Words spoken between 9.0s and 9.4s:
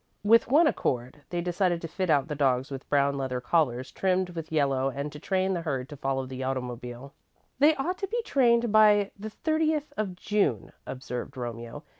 the